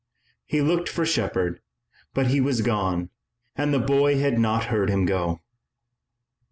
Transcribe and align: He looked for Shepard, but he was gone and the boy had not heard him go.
He 0.47 0.63
looked 0.63 0.89
for 0.89 1.05
Shepard, 1.05 1.59
but 2.15 2.25
he 2.25 2.41
was 2.41 2.63
gone 2.63 3.11
and 3.55 3.71
the 3.71 3.77
boy 3.77 4.17
had 4.17 4.39
not 4.39 4.63
heard 4.63 4.89
him 4.89 5.05
go. 5.05 5.41